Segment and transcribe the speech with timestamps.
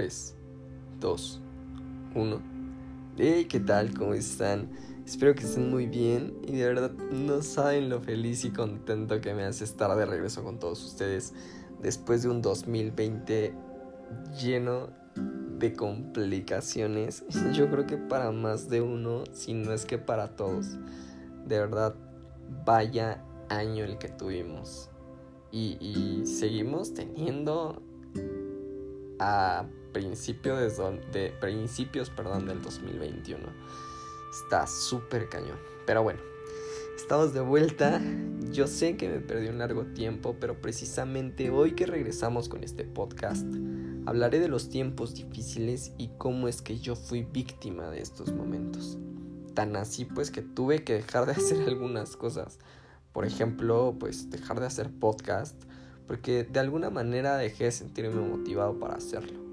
[0.00, 0.34] 3,
[0.98, 1.40] 2,
[2.14, 2.42] 1.
[3.18, 3.92] Hey, ¿qué tal?
[3.92, 4.70] ¿Cómo están?
[5.04, 9.34] Espero que estén muy bien y de verdad no saben lo feliz y contento que
[9.34, 11.34] me hace estar de regreso con todos ustedes
[11.82, 13.52] después de un 2020
[14.40, 14.88] lleno
[15.58, 17.22] de complicaciones.
[17.52, 20.78] Yo creo que para más de uno, si no es que para todos.
[21.46, 21.94] De verdad,
[22.64, 24.88] vaya año el que tuvimos.
[25.52, 27.82] Y, y seguimos teniendo
[29.18, 30.78] a principios
[31.12, 33.40] de, principios perdón, del 2021.
[34.44, 35.58] Está súper cañón.
[35.86, 36.20] Pero bueno,
[36.96, 38.00] estamos de vuelta.
[38.50, 42.84] Yo sé que me perdí un largo tiempo, pero precisamente hoy que regresamos con este
[42.84, 43.46] podcast,
[44.06, 48.98] hablaré de los tiempos difíciles y cómo es que yo fui víctima de estos momentos.
[49.54, 52.58] Tan así pues que tuve que dejar de hacer algunas cosas.
[53.12, 55.60] Por ejemplo, pues dejar de hacer podcast
[56.10, 59.49] porque de alguna manera dejé de sentirme motivado para hacerlo.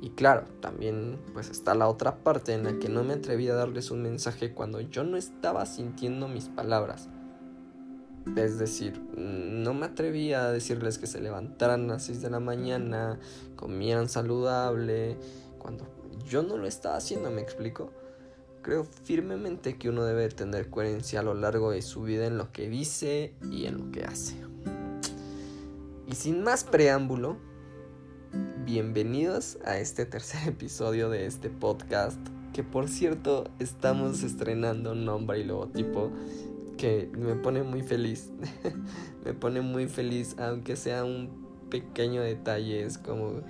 [0.00, 3.54] Y claro, también pues está la otra parte en la que no me atreví a
[3.54, 7.08] darles un mensaje cuando yo no estaba sintiendo mis palabras.
[8.36, 12.40] Es decir, no me atreví a decirles que se levantaran a las 6 de la
[12.40, 13.18] mañana,
[13.56, 15.16] comieran saludable,
[15.58, 15.86] cuando
[16.28, 17.92] yo no lo estaba haciendo, ¿me explico?
[18.62, 22.52] Creo firmemente que uno debe tener coherencia a lo largo de su vida en lo
[22.52, 24.36] que dice y en lo que hace.
[26.06, 27.36] Y sin más preámbulo,
[28.68, 32.18] bienvenidos a este tercer episodio de este podcast,
[32.52, 36.12] que por cierto estamos estrenando nombre y logotipo
[36.76, 38.30] que me pone muy feliz.
[39.24, 41.30] me pone muy feliz, aunque sea un
[41.70, 43.40] pequeño detalle, es como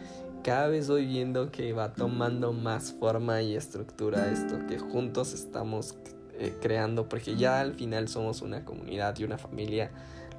[0.44, 5.96] cada vez voy viendo que va tomando más forma y estructura esto que juntos estamos
[6.38, 9.90] eh, creando, porque ya al final somos una comunidad y una familia,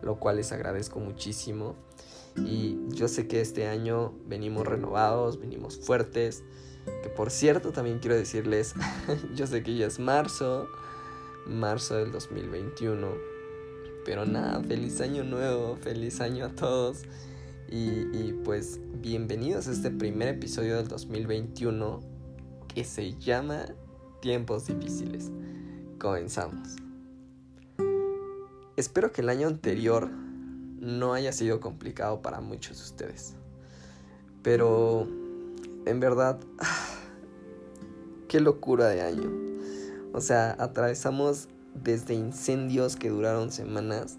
[0.01, 1.75] lo cual les agradezco muchísimo.
[2.37, 6.43] Y yo sé que este año venimos renovados, venimos fuertes.
[7.03, 8.73] Que por cierto, también quiero decirles,
[9.35, 10.67] yo sé que ya es marzo,
[11.45, 13.07] marzo del 2021.
[14.05, 17.03] Pero nada, feliz año nuevo, feliz año a todos.
[17.69, 21.99] Y, y pues bienvenidos a este primer episodio del 2021
[22.73, 23.65] que se llama
[24.21, 25.31] Tiempos difíciles.
[25.99, 26.88] Comenzamos.
[28.79, 33.35] Espero que el año anterior no haya sido complicado para muchos de ustedes.
[34.41, 35.05] Pero
[35.85, 36.39] en verdad,
[38.29, 39.29] qué locura de año.
[40.13, 44.17] O sea, atravesamos desde incendios que duraron semanas,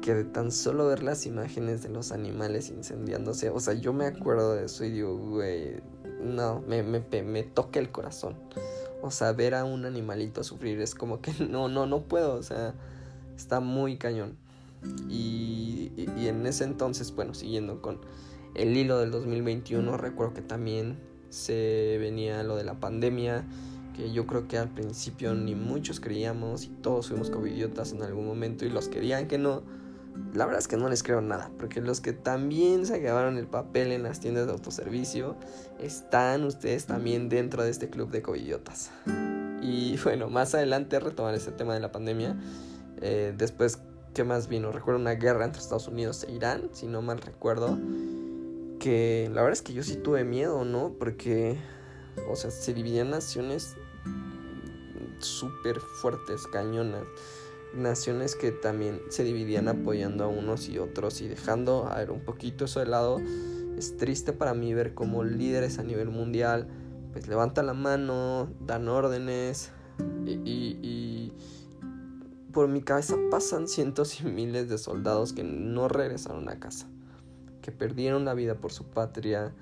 [0.00, 4.06] que de tan solo ver las imágenes de los animales incendiándose, o sea, yo me
[4.06, 5.82] acuerdo de eso y digo, güey,
[6.22, 8.36] no, me, me, me toca el corazón.
[9.02, 12.44] O sea, ver a un animalito sufrir es como que no, no, no puedo, o
[12.44, 12.72] sea,
[13.36, 14.36] está muy cañón.
[15.08, 18.00] Y, en ese entonces, bueno, siguiendo con
[18.54, 20.98] el hilo del 2021, recuerdo que también
[21.30, 23.44] se venía lo de la pandemia,
[23.94, 28.26] que yo creo que al principio ni muchos creíamos y todos fuimos covidiotas en algún
[28.26, 29.62] momento y los querían que no.
[30.32, 33.46] La verdad es que no les creo nada, porque los que también se acabaron el
[33.46, 35.36] papel en las tiendas de autoservicio,
[35.78, 38.90] están ustedes también dentro de este club de covidiotas.
[39.60, 42.36] Y bueno, más adelante retomar este tema de la pandemia.
[43.00, 43.78] Eh, después
[44.16, 44.72] ¿Qué más vino?
[44.72, 47.78] Recuerdo una guerra entre Estados Unidos e Irán, si no mal recuerdo.
[48.80, 50.94] Que la verdad es que yo sí tuve miedo, ¿no?
[50.98, 51.58] Porque,
[52.26, 53.76] o sea, se dividían naciones
[55.18, 57.04] súper fuertes, cañonas.
[57.74, 62.20] Naciones que también se dividían apoyando a unos y otros y dejando a ver un
[62.20, 63.20] poquito eso de lado.
[63.76, 66.68] Es triste para mí ver cómo líderes a nivel mundial
[67.12, 69.72] pues levantan la mano, dan órdenes
[70.24, 71.05] y
[72.56, 76.86] por mi cabeza pasan cientos y miles de soldados que no regresaron a casa,
[77.60, 79.52] que perdieron la vida por su patria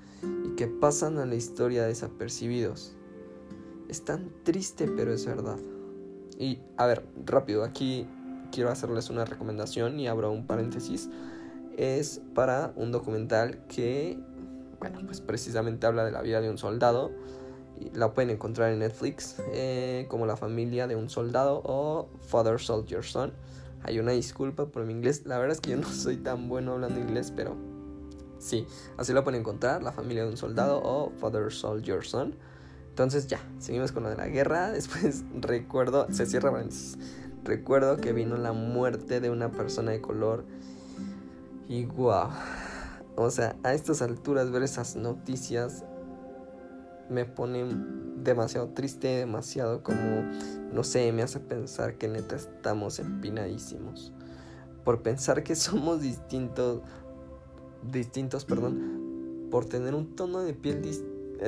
[0.45, 2.95] y que pasan a la historia desapercibidos.
[3.89, 5.57] Es tan triste, pero es verdad.
[6.39, 8.07] Y a ver, rápido, aquí
[8.53, 11.09] quiero hacerles una recomendación y abro un paréntesis.
[11.75, 14.17] Es para un documental que,
[14.79, 17.11] bueno, pues precisamente habla de la vida de un soldado
[17.93, 23.03] la pueden encontrar en Netflix eh, como La familia de un soldado o Father Soldier
[23.03, 23.33] Son.
[23.83, 25.23] Hay una disculpa por mi inglés.
[25.25, 27.55] La verdad es que yo no soy tan bueno hablando inglés, pero
[28.39, 28.65] sí,
[28.97, 32.35] así la pueden encontrar, La familia de un soldado o Father Soldier Son.
[32.89, 34.71] Entonces ya, seguimos con lo de la guerra.
[34.73, 36.51] Después recuerdo, se cierra
[37.43, 40.45] Recuerdo que vino la muerte de una persona de color.
[41.67, 42.29] Y wow.
[43.17, 45.83] O sea, a estas alturas ver esas noticias
[47.09, 47.65] me pone
[48.23, 50.23] demasiado triste, demasiado como,
[50.71, 54.11] no sé, me hace pensar que neta estamos empinadísimos.
[54.83, 56.81] Por pensar que somos distintos,
[57.91, 60.81] distintos, perdón, por tener un tono de piel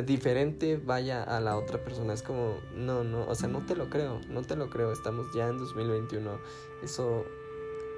[0.06, 2.14] diferente vaya a la otra persona.
[2.14, 4.92] Es como, no, no, o sea, no te lo creo, no te lo creo.
[4.92, 6.30] Estamos ya en 2021.
[6.84, 7.26] Eso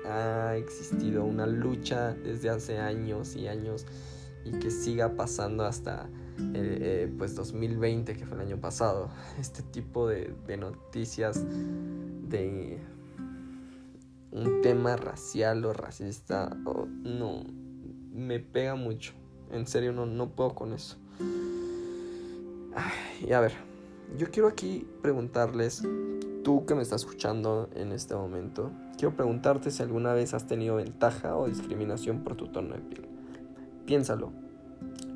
[0.06, 3.86] ha existido una lucha desde hace años y años
[4.46, 6.10] y que siga pasando hasta
[6.40, 9.10] eh, eh, pues 2020 que fue el año pasado.
[9.40, 12.80] Este tipo de, noticias de
[14.32, 16.56] un tema racial o racista
[17.04, 17.44] no
[18.14, 19.14] me pega mucho.
[19.52, 20.98] En serio no, no puedo con eso.
[23.28, 23.54] Y a ver
[24.18, 25.84] yo quiero aquí preguntarles
[26.44, 30.76] tú que me estás escuchando en este momento quiero preguntarte si alguna vez has tenido
[30.76, 33.08] ventaja o discriminación por tu tono de piel.
[33.86, 34.49] Piénsalo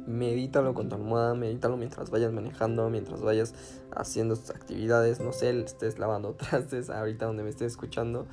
[0.08, 3.54] medítalo con tu almohada, medítalo mientras vayas manejando, mientras vayas
[3.96, 8.28] haciendo tus actividades, no sé, estés lavando trastes, ahorita donde me estés escuchando,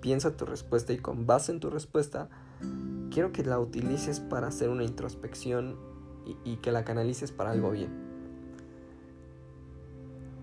[0.00, 2.28] piensa tu respuesta y con base en tu respuesta,
[3.10, 5.76] quiero que la utilices para hacer una introspección
[6.44, 8.06] y, que la canalices para algo bien.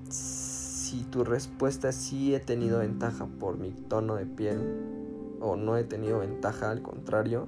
[0.10, 5.78] Si tu respuesta es sí he tenido ventaja por mi tono de piel o no
[5.78, 7.48] he tenido ventaja, al contrario,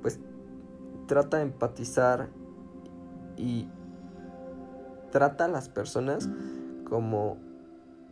[0.00, 0.20] pues
[1.06, 2.28] trata de empatizar
[3.36, 3.68] y
[5.10, 6.28] trata a las personas
[6.88, 7.36] como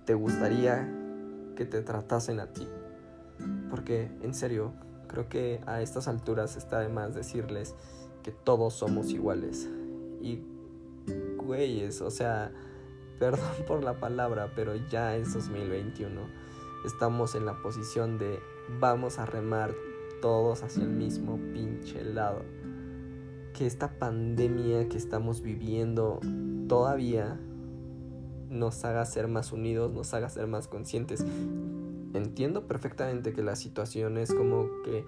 [0.05, 0.89] te gustaría
[1.57, 2.69] que te tratasen a ti.
[3.71, 4.73] Porque en serio,
[5.09, 7.75] creo que a estas alturas está de más decirles
[8.23, 9.69] que todos somos iguales.
[10.21, 10.43] Y
[11.37, 12.53] güeyes, o sea,
[13.19, 16.21] perdón por la palabra, pero ya es 2021.
[16.87, 18.39] Estamos en la posición de
[18.79, 19.75] vamos a remar
[20.23, 22.43] todos hacia el mismo pinche lado
[23.61, 26.19] que esta pandemia que estamos viviendo
[26.67, 27.39] todavía
[28.49, 31.23] nos haga ser más unidos, nos haga ser más conscientes.
[32.15, 35.05] Entiendo perfectamente que la situación es como que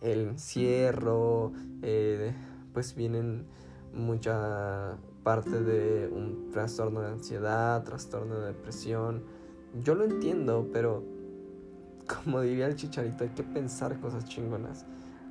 [0.00, 1.52] el encierro,
[1.82, 2.34] eh,
[2.72, 3.46] pues vienen
[3.94, 9.22] mucha parte de un trastorno de ansiedad, trastorno de depresión.
[9.80, 11.04] Yo lo entiendo, pero
[12.24, 14.86] como diría el chicharito, hay que pensar cosas chingonas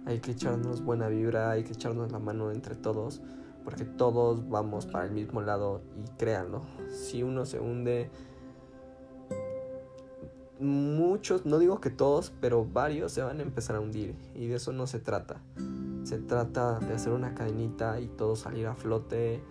[0.06, 3.22] hay que echarnos buena vibra, hay que echarnos la mano entre todos,
[3.64, 8.10] porque todos vamos para el mismo lado y créanlo, si uno se hunde,
[10.60, 14.56] muchos, no digo que todos, pero varios se van a empezar a hundir y de
[14.56, 15.42] eso no se trata.
[16.04, 19.42] Se trata de hacer una cadenita y todo salir a flote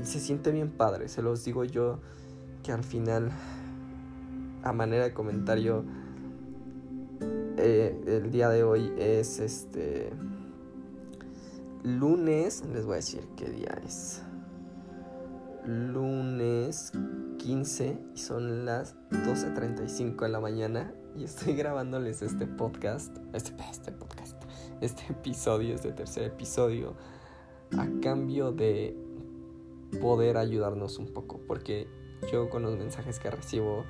[0.00, 1.98] y se siente bien padre, se los digo yo
[2.62, 3.30] que al final
[4.62, 5.84] a manera de comentario
[7.64, 10.10] eh, el día de hoy es este
[11.84, 14.22] lunes, les voy a decir qué día es.
[15.64, 16.90] Lunes
[17.38, 23.92] 15 y son las 12.35 de la mañana y estoy grabándoles este podcast, este, este
[23.92, 24.42] podcast,
[24.80, 26.96] este episodio, este tercer episodio,
[27.78, 28.96] a cambio de
[30.00, 31.86] poder ayudarnos un poco, porque
[32.30, 33.84] yo con los mensajes que recibo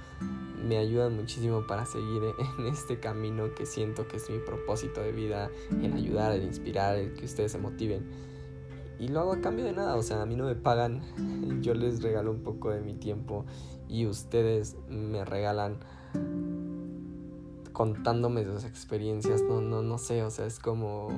[0.67, 2.23] me ayudan muchísimo para seguir
[2.58, 6.96] en este camino que siento que es mi propósito de vida, en ayudar, en inspirar,
[6.96, 8.06] en que ustedes se motiven.
[8.99, 11.02] Y lo hago a cambio de nada, o sea, a mí no me pagan,
[11.62, 13.44] yo les regalo un poco de mi tiempo
[13.88, 15.79] y ustedes me regalan
[17.73, 21.08] contándome sus experiencias, no, no, no sé, o sea, es como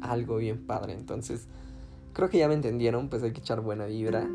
[0.00, 0.92] algo bien padre.
[0.92, 1.48] Entonces,
[2.12, 4.28] creo que ya me entendieron, pues hay que echar buena vibra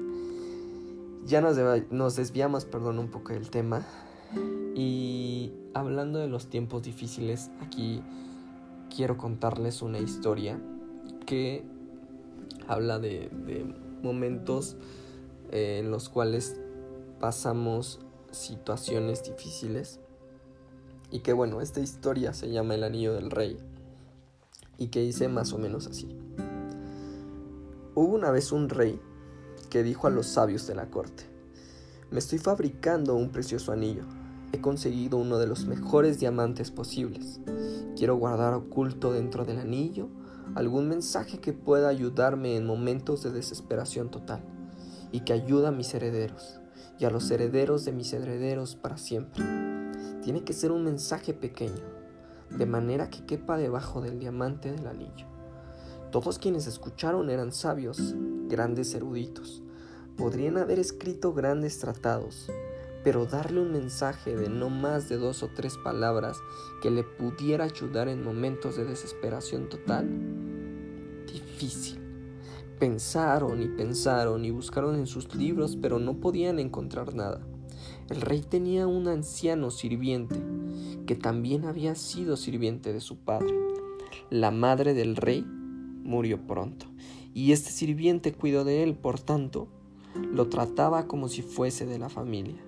[1.25, 1.57] ya nos,
[1.91, 3.85] nos desviamos, perdón, un poco del tema.
[4.75, 8.01] Y hablando de los tiempos difíciles, aquí
[8.95, 10.59] quiero contarles una historia
[11.25, 11.65] que
[12.67, 13.29] habla de,
[14.03, 14.77] momentos
[15.51, 16.59] eh, en los cuales
[17.19, 17.99] pasamos
[18.31, 19.99] situaciones difíciles.
[21.11, 23.57] Y que bueno, esta historia se llama El Anillo del Rey.
[24.77, 26.15] Y que dice más o menos así.
[27.95, 28.99] Hubo una vez un rey
[29.65, 31.23] que dijo a los sabios de la corte,
[32.11, 34.03] me estoy fabricando un precioso anillo.
[34.51, 37.39] He conseguido uno de los mejores diamantes posibles.
[37.97, 40.09] Quiero guardar oculto dentro del anillo
[40.53, 44.43] algún mensaje que pueda ayudarme en momentos de desesperación total
[45.11, 46.59] y que ayude a mis herederos
[46.99, 49.43] y a los herederos de mis herederos para siempre.
[50.21, 51.83] Tiene que ser un mensaje pequeño,
[52.49, 55.25] de manera que quepa debajo del diamante del anillo.
[56.11, 58.15] Todos quienes escucharon eran sabios,
[58.47, 59.61] grandes eruditos.
[60.17, 62.49] Podrían haber escrito grandes tratados,
[63.03, 66.37] pero darle un mensaje de no más de dos o tres palabras
[66.81, 70.09] que le pudiera ayudar en momentos de desesperación total,
[71.31, 71.99] difícil.
[72.79, 77.41] Pensaron y pensaron y buscaron en sus libros, pero no podían encontrar nada.
[78.09, 80.35] El rey tenía un anciano sirviente,
[81.05, 83.53] que también había sido sirviente de su padre.
[84.29, 85.45] La madre del rey
[86.03, 86.85] murió pronto,
[87.35, 89.67] y este sirviente cuidó de él, por tanto,
[90.15, 92.63] lo trataba como si fuese de la familia.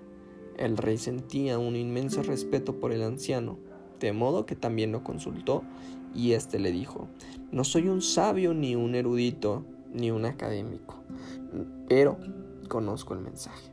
[0.58, 3.58] El rey sentía un inmenso respeto por el anciano,
[3.98, 5.62] de modo que también lo consultó,
[6.14, 7.08] y éste le dijo,
[7.50, 10.96] no soy un sabio ni un erudito, ni un académico,
[11.88, 12.18] pero
[12.68, 13.72] conozco el mensaje.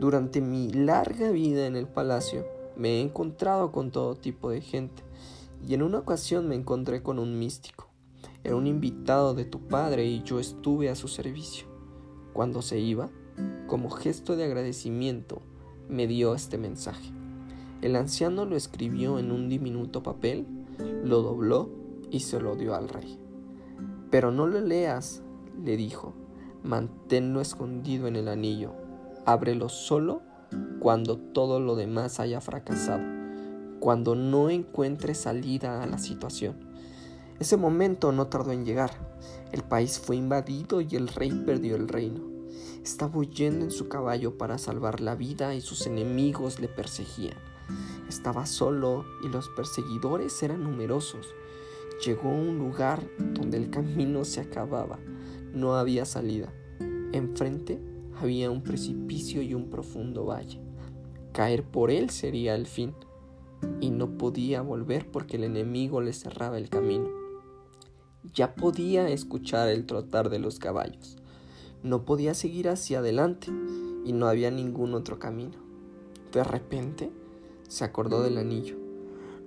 [0.00, 2.46] Durante mi larga vida en el palacio
[2.78, 5.02] me he encontrado con todo tipo de gente
[5.68, 7.93] y en una ocasión me encontré con un místico.
[8.44, 11.66] Era un invitado de tu padre y yo estuve a su servicio.
[12.34, 13.08] Cuando se iba,
[13.66, 15.40] como gesto de agradecimiento,
[15.88, 17.10] me dio este mensaje.
[17.80, 20.46] El anciano lo escribió en un diminuto papel,
[21.04, 21.70] lo dobló
[22.10, 23.18] y se lo dio al rey.
[24.10, 25.22] Pero no lo leas,
[25.64, 26.12] le dijo,
[26.62, 28.72] manténlo escondido en el anillo,
[29.24, 30.22] ábrelo solo
[30.80, 33.02] cuando todo lo demás haya fracasado,
[33.80, 36.73] cuando no encuentre salida a la situación.
[37.40, 38.92] Ese momento no tardó en llegar.
[39.52, 42.20] El país fue invadido y el rey perdió el reino.
[42.82, 47.36] Estaba huyendo en su caballo para salvar la vida y sus enemigos le perseguían.
[48.08, 51.34] Estaba solo y los perseguidores eran numerosos.
[52.04, 54.98] Llegó a un lugar donde el camino se acababa.
[55.52, 56.52] No había salida.
[57.12, 57.80] Enfrente
[58.20, 60.60] había un precipicio y un profundo valle.
[61.32, 62.94] Caer por él sería el fin,
[63.80, 67.23] y no podía volver porque el enemigo le cerraba el camino.
[68.32, 71.16] Ya podía escuchar el trotar de los caballos.
[71.82, 73.52] No podía seguir hacia adelante
[74.04, 75.58] y no había ningún otro camino.
[76.32, 77.10] De repente
[77.68, 78.76] se acordó del anillo.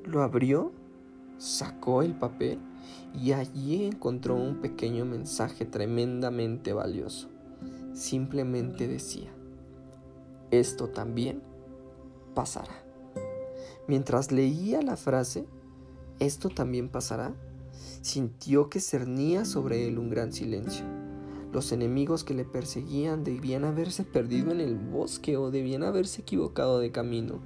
[0.05, 0.71] Lo abrió,
[1.37, 2.59] sacó el papel
[3.13, 7.29] y allí encontró un pequeño mensaje tremendamente valioso
[7.97, 9.29] simplemente decía,
[10.51, 11.41] esto también
[12.33, 12.83] pasará.
[13.87, 15.45] Mientras leía la frase,
[16.19, 17.33] esto también pasará,
[18.01, 20.85] sintió que cernía sobre él un gran silencio.
[21.53, 26.79] Los enemigos que le perseguían debían haberse perdido en el bosque o debían haberse equivocado
[26.79, 27.39] de camino,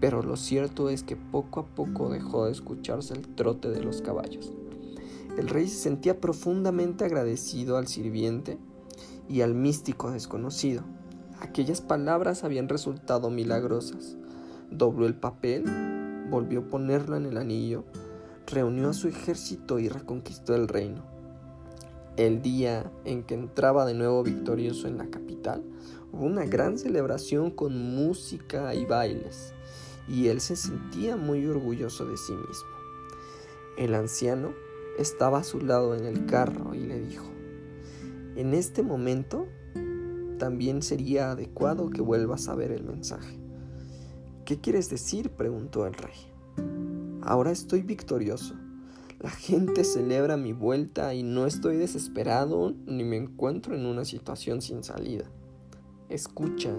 [0.00, 4.02] pero lo cierto es que poco a poco dejó de escucharse el trote de los
[4.02, 4.52] caballos.
[5.38, 8.58] El rey se sentía profundamente agradecido al sirviente
[9.28, 10.82] y al místico desconocido.
[11.40, 14.16] Aquellas palabras habían resultado milagrosas.
[14.70, 15.64] Dobló el papel,
[16.30, 17.84] volvió a ponerlo en el anillo,
[18.46, 21.02] reunió a su ejército y reconquistó el reino.
[22.16, 25.62] El día en que entraba de nuevo victorioso en la capital,
[26.12, 29.52] hubo una gran celebración con música y bailes,
[30.08, 32.76] y él se sentía muy orgulloso de sí mismo.
[33.76, 34.54] El anciano
[34.98, 37.26] estaba a su lado en el carro y le dijo,
[38.36, 39.46] en este momento
[40.38, 43.38] también sería adecuado que vuelvas a ver el mensaje.
[44.44, 45.30] ¿Qué quieres decir?
[45.30, 46.35] preguntó el rey.
[47.26, 48.54] Ahora estoy victorioso.
[49.20, 54.62] La gente celebra mi vuelta y no estoy desesperado ni me encuentro en una situación
[54.62, 55.24] sin salida.
[56.08, 56.72] Escucha,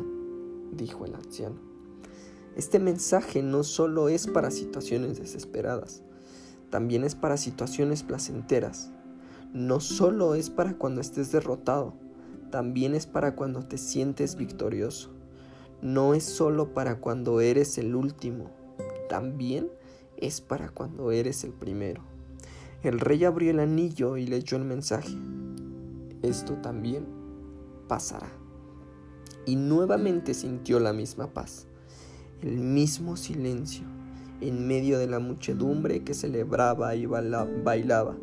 [0.71, 1.59] dijo el anciano.
[2.55, 6.01] Este mensaje no solo es para situaciones desesperadas,
[6.71, 8.91] también es para situaciones placenteras
[9.53, 11.93] no solo es para cuando estés derrotado,
[12.51, 15.09] también es para cuando te sientes victorioso.
[15.81, 18.51] No es solo para cuando eres el último,
[19.09, 19.69] también
[20.17, 22.03] es para cuando eres el primero.
[22.83, 25.15] El rey abrió el anillo y leyó el mensaje.
[26.21, 27.05] Esto también
[27.87, 28.31] pasará.
[29.45, 31.67] Y nuevamente sintió la misma paz,
[32.41, 33.85] el mismo silencio
[34.41, 38.17] en medio de la muchedumbre que celebraba y bailaba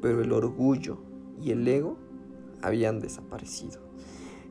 [0.00, 0.98] pero el orgullo
[1.42, 1.96] y el ego
[2.62, 3.80] habían desaparecido.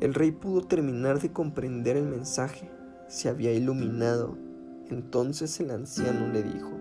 [0.01, 2.69] El rey pudo terminar de comprender el mensaje,
[3.07, 4.37] se había iluminado.
[4.89, 6.71] Entonces el anciano le dijo,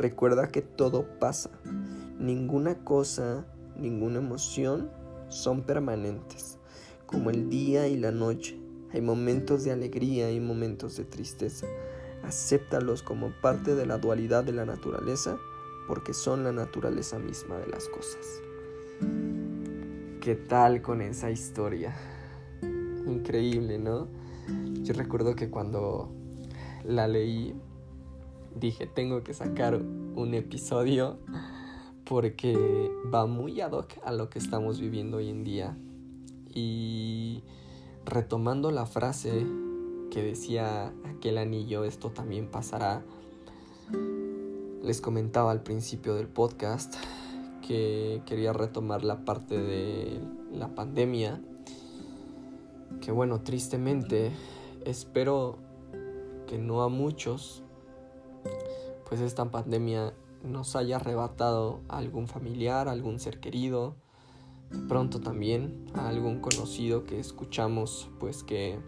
[0.00, 1.50] recuerda que todo pasa,
[2.18, 4.90] ninguna cosa, ninguna emoción
[5.28, 6.58] son permanentes,
[7.06, 8.58] como el día y la noche.
[8.92, 11.66] Hay momentos de alegría y momentos de tristeza.
[12.24, 15.38] Acéptalos como parte de la dualidad de la naturaleza
[15.86, 18.42] porque son la naturaleza misma de las cosas.
[20.20, 21.94] ¿Qué tal con esa historia?
[23.06, 24.08] Increíble, ¿no?
[24.82, 26.12] Yo recuerdo que cuando
[26.84, 27.54] la leí,
[28.54, 31.18] dije, tengo que sacar un episodio
[32.04, 35.76] porque va muy ad hoc a lo que estamos viviendo hoy en día.
[36.52, 37.44] Y
[38.04, 39.46] retomando la frase
[40.10, 43.04] que decía aquel anillo, esto también pasará,
[44.82, 46.96] les comentaba al principio del podcast
[47.66, 50.20] que quería retomar la parte de
[50.52, 51.40] la pandemia.
[53.00, 54.32] Que bueno, tristemente
[54.84, 55.58] espero
[56.48, 57.62] que no a muchos,
[59.10, 60.14] pues esta pandemia
[60.44, 63.96] nos haya arrebatado a algún familiar, a algún ser querido,
[64.70, 68.78] de pronto también a algún conocido que escuchamos pues que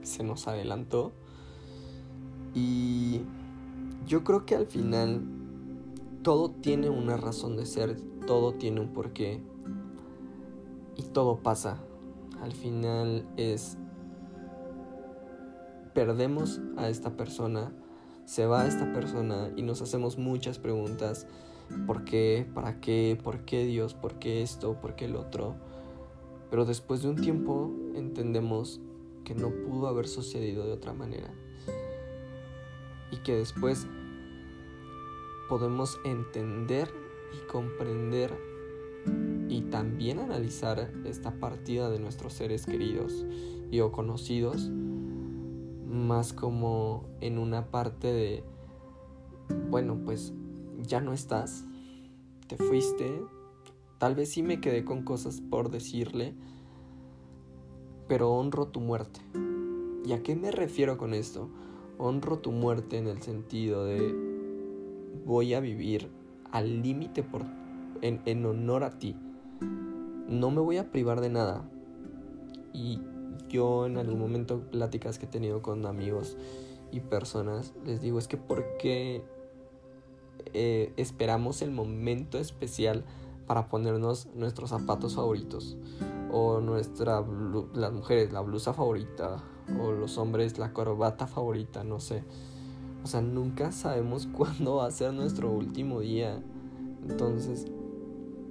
[0.00, 1.12] se nos adelantó.
[2.54, 3.20] Y
[4.06, 5.22] yo creo que al final
[6.22, 9.42] todo tiene una razón de ser, todo tiene un porqué
[10.96, 11.78] y todo pasa.
[12.40, 13.76] Al final es
[15.92, 17.72] perdemos a esta persona,
[18.24, 21.26] se va esta persona y nos hacemos muchas preguntas.
[21.86, 22.46] ¿Por qué?
[22.54, 23.18] ¿Para qué?
[23.22, 23.94] ¿Por qué Dios?
[23.94, 24.80] ¿Por qué esto?
[24.80, 25.56] ¿Por qué el otro?
[26.50, 28.80] Pero después de un tiempo entendemos
[29.24, 31.30] que no pudo haber sucedido de otra manera.
[33.10, 33.86] Y que después
[35.48, 36.92] podemos entender
[37.32, 38.32] y comprender
[39.48, 43.26] y también analizar esta partida de nuestros seres queridos
[43.70, 44.70] y o conocidos
[45.92, 48.44] más como en una parte de,
[49.70, 50.32] bueno, pues
[50.82, 51.64] ya no estás,
[52.48, 53.22] te fuiste,
[53.98, 56.34] tal vez sí me quedé con cosas por decirle,
[58.08, 59.20] pero honro tu muerte.
[60.04, 61.48] ¿Y a qué me refiero con esto?
[61.98, 64.14] Honro tu muerte en el sentido de
[65.24, 66.10] voy a vivir
[66.50, 67.24] al límite
[68.00, 69.14] en, en honor a ti.
[70.28, 71.68] No me voy a privar de nada.
[72.72, 73.00] Y
[73.52, 76.36] yo en algún momento pláticas que he tenido con amigos
[76.90, 79.22] y personas, les digo, es que ¿por qué
[80.52, 83.04] eh, esperamos el momento especial
[83.46, 85.76] para ponernos nuestros zapatos favoritos?
[86.32, 87.24] O nuestra,
[87.74, 89.44] las mujeres, la blusa favorita,
[89.80, 92.24] o los hombres, la corbata favorita, no sé.
[93.04, 96.42] O sea, nunca sabemos cuándo va a ser nuestro último día.
[97.06, 97.66] Entonces,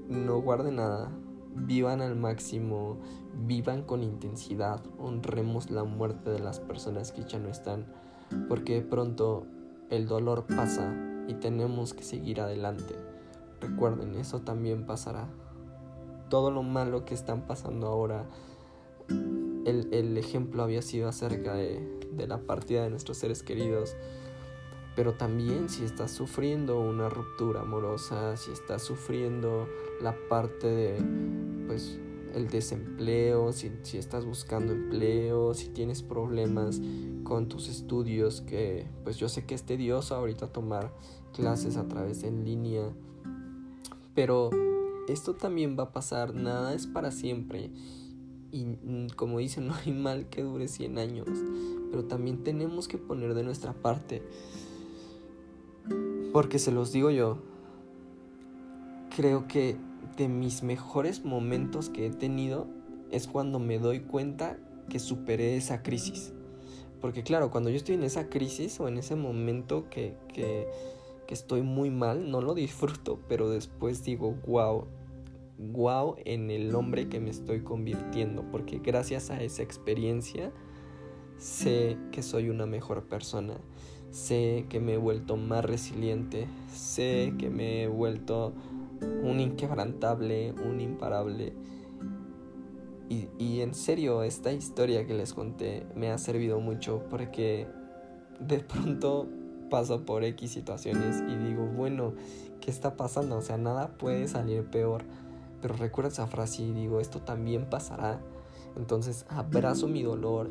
[0.07, 1.11] no guarden nada
[1.55, 2.97] vivan al máximo,
[3.45, 7.85] vivan con intensidad, honremos la muerte de las personas que ya no están,
[8.47, 9.45] porque de pronto
[9.89, 10.95] el dolor pasa
[11.27, 12.95] y tenemos que seguir adelante.
[13.59, 15.27] Recuerden, eso también pasará.
[16.29, 18.25] Todo lo malo que están pasando ahora,
[19.09, 23.95] el, ejemplo había sido acerca de, de la partida de nuestros seres queridos
[24.95, 29.67] pero también si estás sufriendo una ruptura amorosa, si estás sufriendo
[30.01, 31.03] la parte de,
[31.67, 31.99] pues,
[32.33, 36.81] el desempleo, si, si, estás buscando empleo, si tienes problemas
[37.23, 40.93] con tus estudios, que pues yo sé que es tedioso ahorita tomar
[41.33, 42.93] clases a través en línea,
[44.13, 44.49] pero
[45.07, 47.71] esto también va a pasar, nada es para siempre.
[48.51, 51.27] Y mm, como dicen, no hay mal que dure 100 años,
[51.89, 54.21] pero también tenemos que poner de nuestra parte.
[56.31, 57.39] Porque se los digo yo,
[59.15, 59.75] creo que
[60.17, 62.67] de mis mejores momentos que he tenido
[63.11, 64.57] es cuando me doy cuenta
[64.89, 66.33] que superé esa crisis.
[66.99, 70.67] Porque claro, cuando yo estoy en esa crisis o en ese momento que, que,
[71.27, 74.85] estoy muy mal, no lo disfruto, pero después digo, wow,
[75.57, 80.51] wow en el hombre que me estoy convirtiendo, porque gracias a esa experiencia
[81.37, 83.61] sé que soy una mejor persona
[84.11, 88.53] sé que me he vuelto más resiliente, sé que me he vuelto
[89.01, 91.53] un inquebrantable, un imparable.
[93.09, 97.67] Y, en serio, esta historia que les conté me ha servido mucho porque
[98.39, 99.27] de pronto
[99.69, 102.13] paso por X situaciones y digo, bueno,
[102.61, 103.35] ¿qué está pasando?
[103.37, 105.03] O sea, nada puede salir peor.
[105.61, 108.21] Pero recuerdo esa frase y digo, esto también pasará.
[108.77, 110.49] Entonces abrazo mi dolor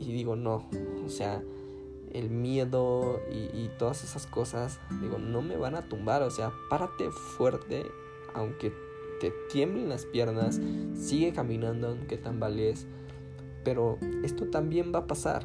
[0.00, 0.68] y digo, no,
[1.06, 1.44] o sea,
[2.12, 7.10] el miedo y, todas esas cosas, digo, no me van a tumbar, o sea, párate
[7.10, 7.86] fuerte,
[8.34, 8.72] aunque
[9.20, 10.60] te tiemblen las piernas,
[10.94, 12.86] sigue caminando aunque tambalees,
[13.64, 15.44] pero esto también va a pasar,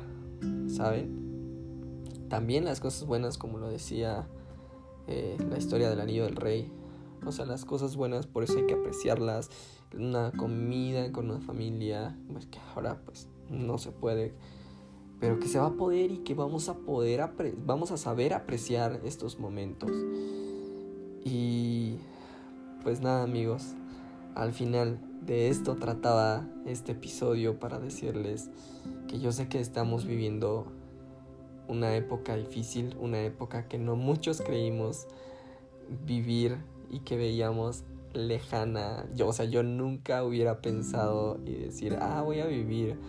[0.68, 1.26] ¿saben?
[2.30, 4.28] También las cosas buenas, como lo decía
[5.08, 6.72] eh, la historia del anillo del rey,
[7.26, 9.50] o sea, las cosas buenas, por eso hay que apreciarlas,
[9.94, 14.34] una comida con una familia, pues que ahora pues no se puede
[15.26, 17.28] pero que se va a poder y que vamos a poder,
[17.66, 19.90] vamos a saber apreciar estos momentos.
[21.24, 21.96] Y
[22.84, 23.74] pues nada amigos,
[24.36, 28.52] al final de esto trataba este episodio para decirles
[29.08, 30.68] que yo sé que estamos viviendo
[31.68, 35.08] una época difícil, una época que no muchos creímos
[36.06, 36.58] vivir
[36.92, 37.84] y que veíamos
[38.14, 39.08] lejana.
[39.16, 43.00] Yo, o sea, yo nunca hubiera pensado y decir, ah, voy a vivir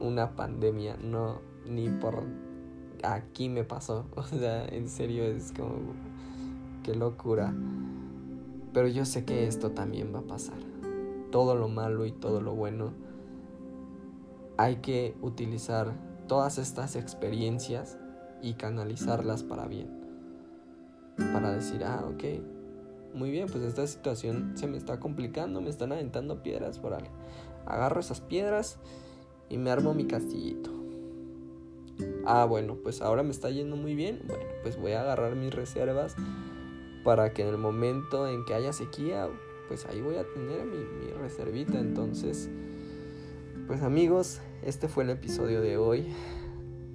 [0.00, 2.22] una pandemia, no, ni por
[3.02, 5.94] aquí me pasó, o sea, en serio es como,
[6.82, 7.54] qué locura.
[8.72, 10.58] Pero yo sé que esto también va a pasar.
[11.30, 12.92] Todo lo malo y todo lo bueno.
[14.56, 15.92] Hay que utilizar
[16.26, 17.98] todas estas experiencias
[18.42, 20.02] y canalizarlas para bien.
[21.32, 22.24] para decir, ah, ok,
[23.14, 27.10] muy bien, pues esta situación se me está complicando, me están aventando piedras, por algo.
[27.64, 28.78] Agarro esas piedras
[29.48, 30.70] y me armo mi castillito.
[32.26, 34.22] Ah, bueno, pues ahora me está yendo muy bien.
[34.26, 36.16] Bueno, pues voy a agarrar mis reservas
[37.04, 39.28] para que en el momento en que haya sequía,
[39.68, 41.78] pues ahí voy a tener mi, mi reservita.
[41.78, 42.48] Entonces,
[43.66, 46.06] pues amigos, este fue el episodio de hoy.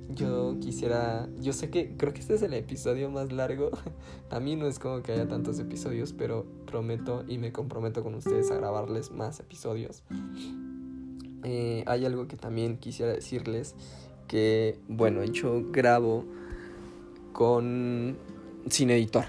[0.09, 3.69] Yo quisiera, yo sé que creo que este es el episodio más largo.
[4.31, 8.15] A mí no es como que haya tantos episodios, pero prometo y me comprometo con
[8.15, 10.03] ustedes a grabarles más episodios.
[11.43, 13.75] Eh, hay algo que también quisiera decirles
[14.27, 16.25] que, bueno, yo grabo
[17.33, 18.17] con
[18.69, 19.25] sin editor.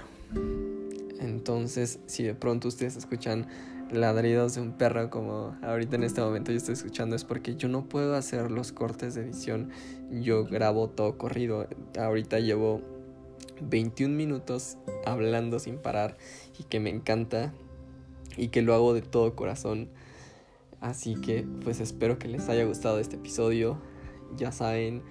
[1.20, 3.46] Entonces, si de pronto ustedes escuchan
[3.92, 7.68] ladridos de un perro como ahorita en este momento yo estoy escuchando es porque yo
[7.68, 9.70] no puedo hacer los cortes de edición.
[10.10, 11.66] Yo grabo todo corrido.
[11.98, 12.82] Ahorita llevo
[13.62, 16.16] 21 minutos hablando sin parar
[16.58, 17.52] y que me encanta
[18.36, 19.88] y que lo hago de todo corazón.
[20.80, 23.78] Así que pues espero que les haya gustado este episodio.
[24.36, 25.02] Ya saben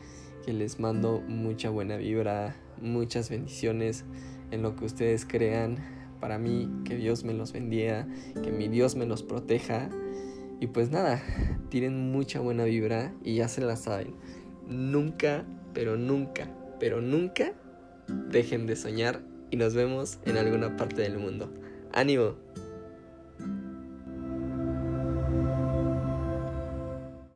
[0.45, 4.05] que les mando mucha buena vibra, muchas bendiciones
[4.51, 5.77] en lo que ustedes crean
[6.19, 8.07] para mí, que Dios me los bendiga,
[8.43, 9.89] que mi Dios me los proteja.
[10.59, 11.21] Y pues nada,
[11.69, 14.15] tienen mucha buena vibra y ya se la saben.
[14.67, 17.53] Nunca, pero nunca, pero nunca
[18.07, 21.53] dejen de soñar y nos vemos en alguna parte del mundo.
[21.93, 22.35] ¡Ánimo!